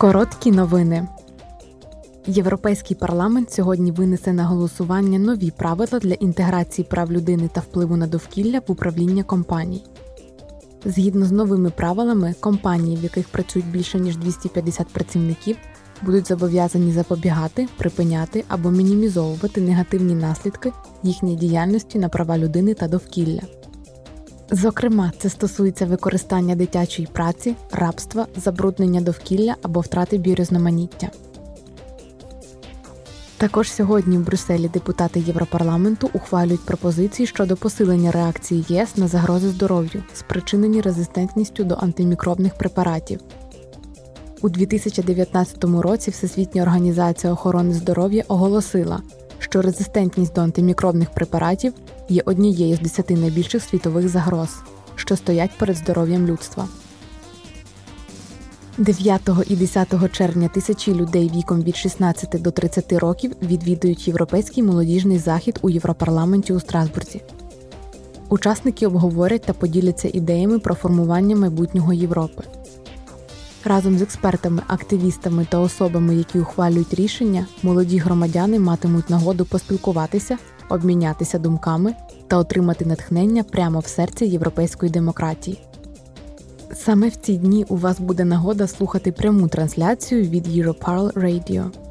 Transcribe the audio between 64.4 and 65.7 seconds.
молодіжний захід у